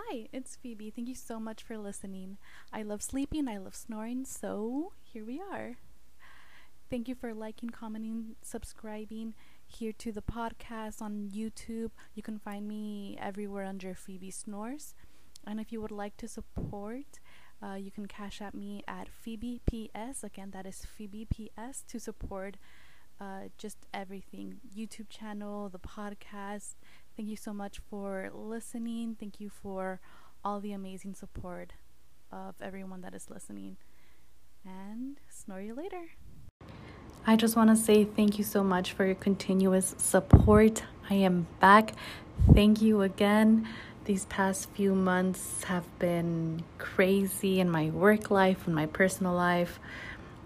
[0.00, 0.90] Hi, it's Phoebe.
[0.90, 2.38] Thank you so much for listening.
[2.72, 5.78] I love sleeping, I love snoring, so here we are.
[6.88, 9.34] Thank you for liking, commenting, subscribing
[9.66, 11.90] here to the podcast on YouTube.
[12.14, 14.94] You can find me everywhere under Phoebe Snores.
[15.44, 17.18] And if you would like to support,
[17.60, 20.22] uh, you can Cash App me at Phoebe PS.
[20.22, 22.56] Again, that is Phoebe PS to support
[23.20, 26.74] uh, just everything YouTube channel, the podcast.
[27.18, 29.16] Thank you so much for listening.
[29.18, 29.98] Thank you for
[30.44, 31.72] all the amazing support
[32.30, 33.76] of everyone that is listening.
[34.64, 36.12] And snore you later.
[37.26, 40.84] I just want to say thank you so much for your continuous support.
[41.10, 41.94] I am back.
[42.54, 43.66] Thank you again.
[44.04, 49.80] These past few months have been crazy in my work life and my personal life.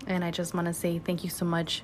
[0.06, 1.82] And I just want to say thank you so much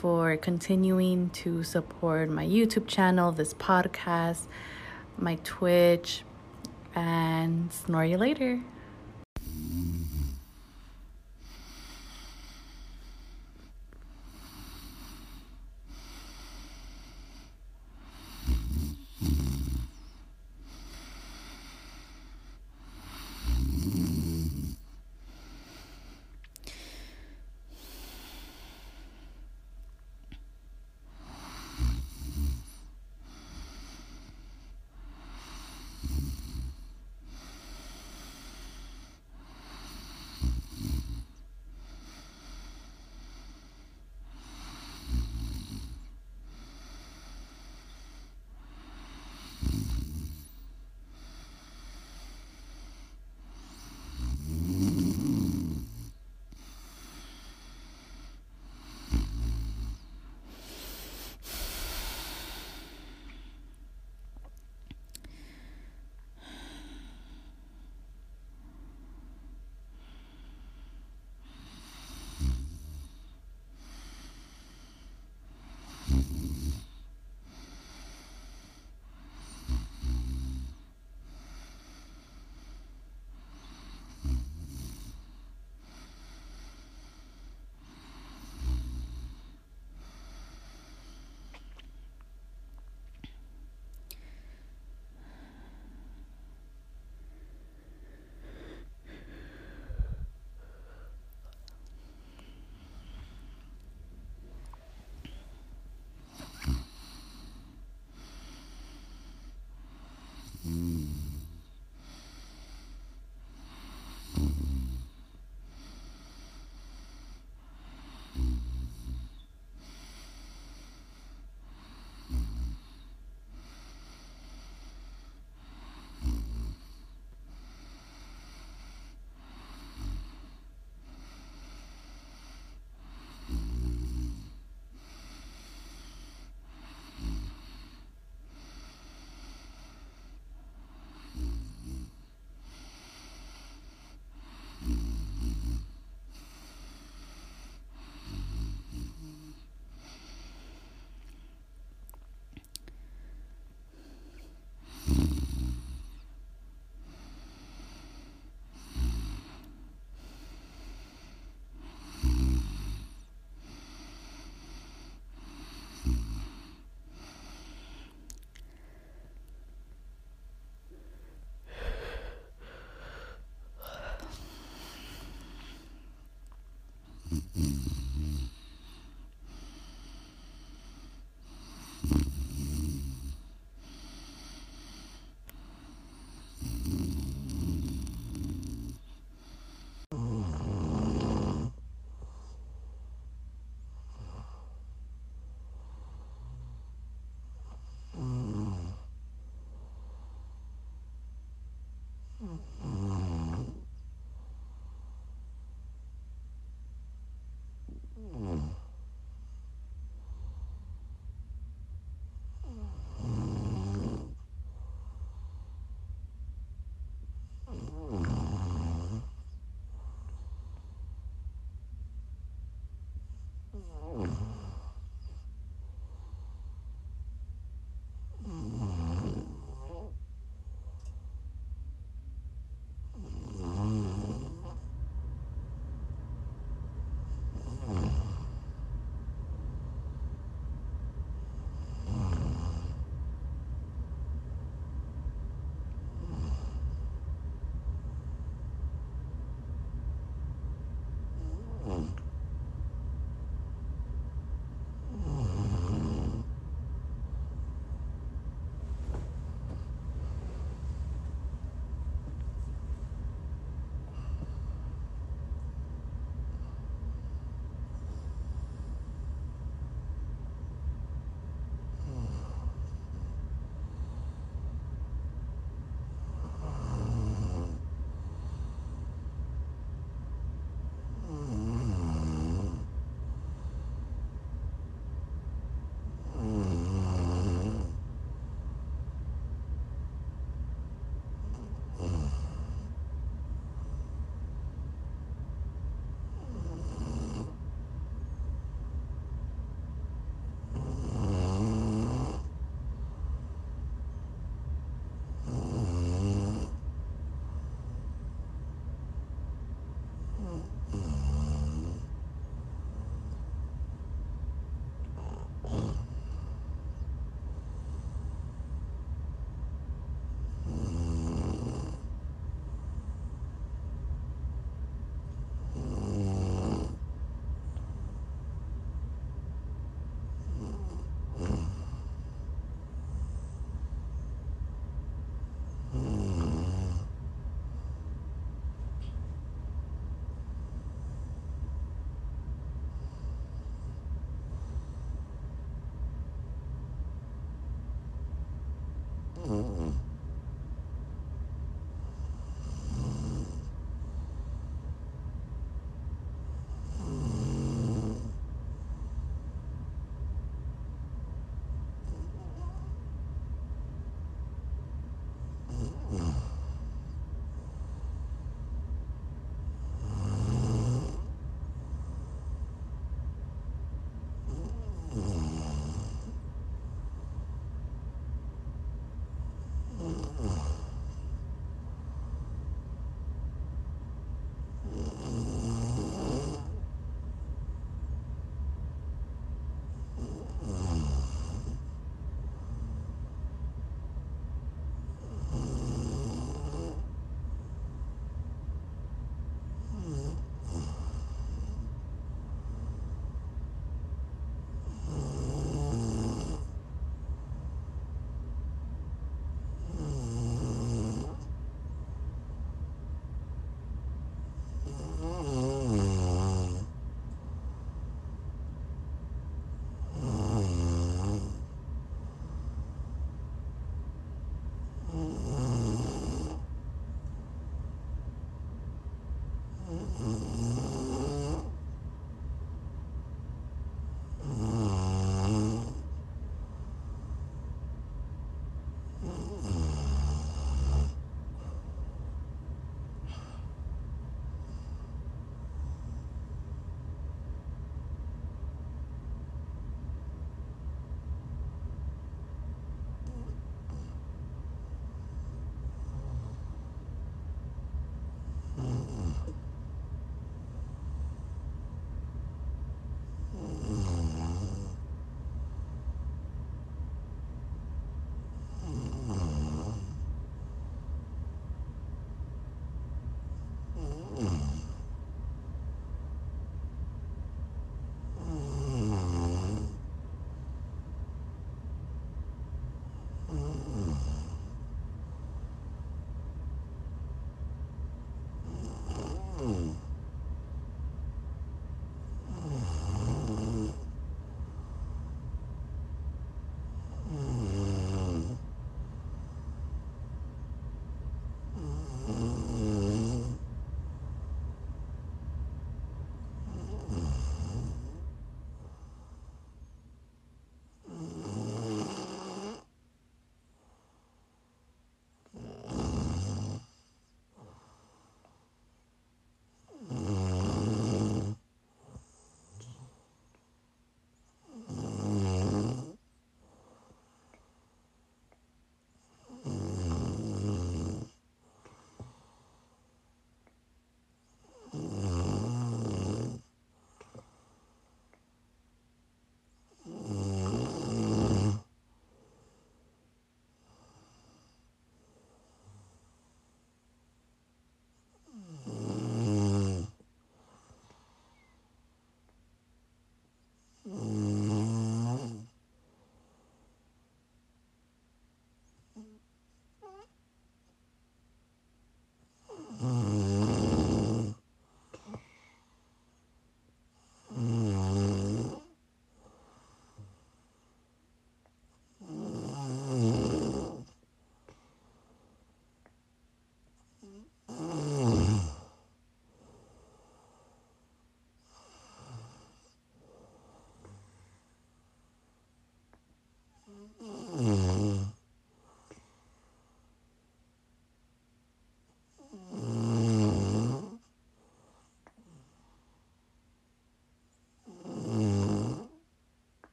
[0.00, 4.42] for continuing to support my YouTube channel, this podcast,
[5.16, 6.22] my Twitch,
[6.94, 8.60] and snore you later.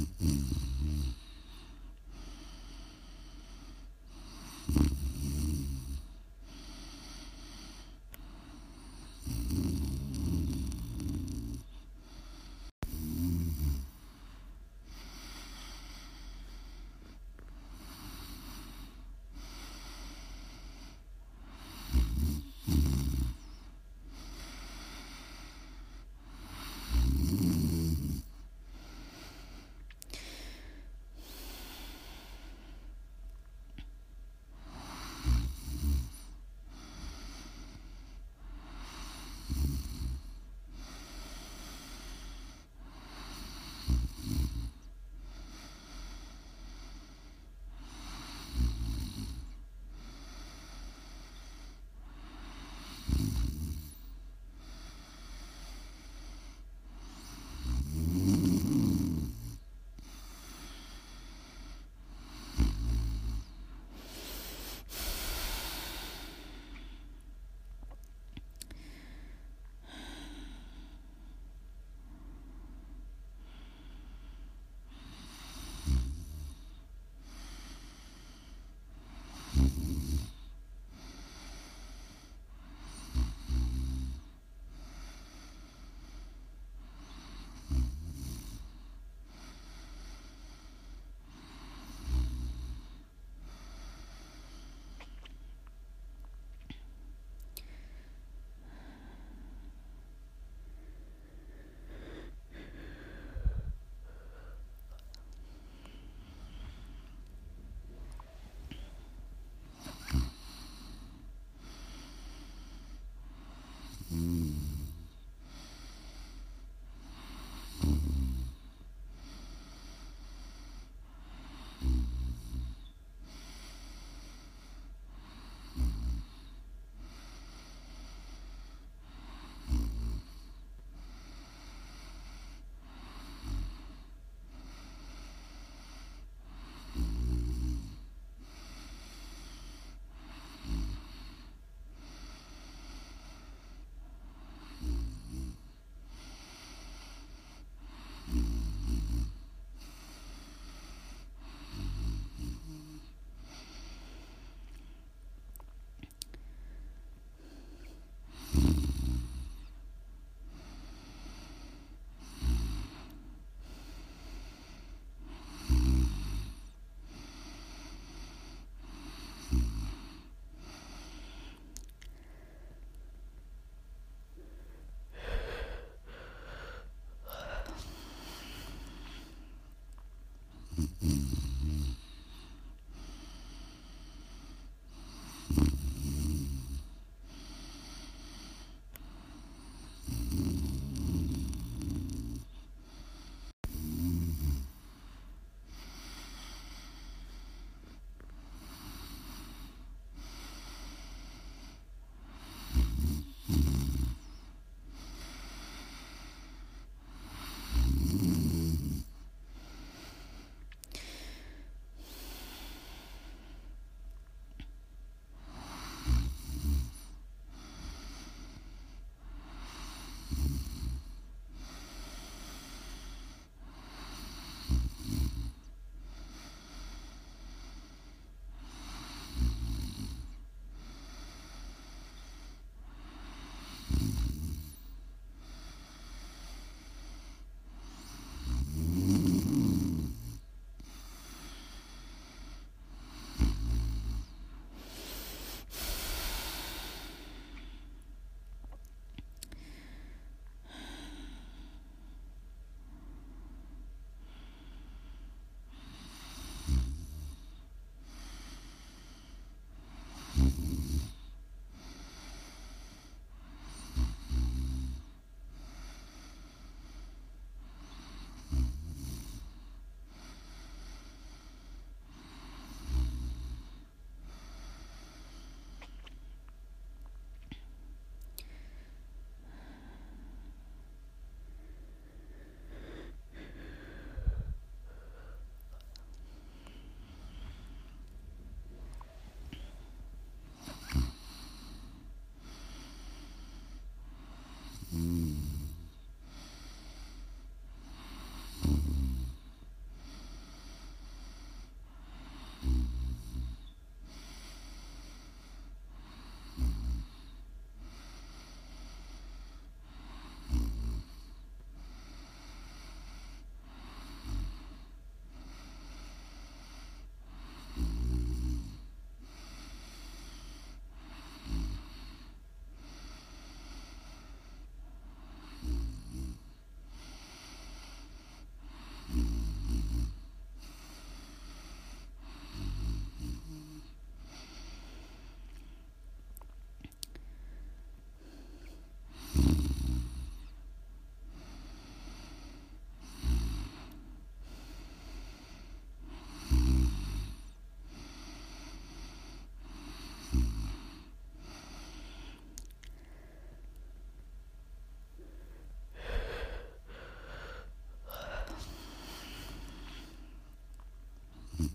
[0.00, 1.29] Mm-hmm.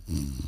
[0.08, 0.45] Mm.